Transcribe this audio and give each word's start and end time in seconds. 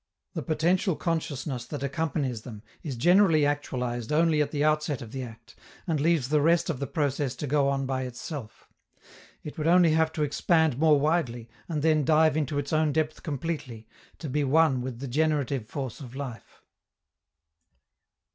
The 0.33 0.41
potential 0.41 0.95
consciousness 0.95 1.63
that 1.67 1.83
accompanies 1.83 2.41
them 2.41 2.63
is 2.81 2.95
generally 2.95 3.45
actualized 3.45 4.11
only 4.11 4.41
at 4.41 4.49
the 4.49 4.63
outset 4.63 4.99
of 4.99 5.11
the 5.11 5.21
act, 5.21 5.53
and 5.85 5.99
leaves 5.99 6.29
the 6.29 6.41
rest 6.41 6.71
of 6.71 6.79
the 6.79 6.87
process 6.87 7.35
to 7.35 7.45
go 7.45 7.69
on 7.69 7.85
by 7.85 8.05
itself. 8.05 8.67
It 9.43 9.59
would 9.59 9.67
only 9.67 9.91
have 9.91 10.11
to 10.13 10.23
expand 10.23 10.79
more 10.79 10.99
widely, 10.99 11.49
and 11.69 11.83
then 11.83 12.03
dive 12.03 12.35
into 12.35 12.57
its 12.57 12.73
own 12.73 12.91
depth 12.91 13.21
completely, 13.21 13.87
to 14.17 14.27
be 14.27 14.43
one 14.43 14.81
with 14.81 15.01
the 15.01 15.07
generative 15.07 15.67
force 15.67 15.99
of 15.99 16.15
life. 16.15 16.63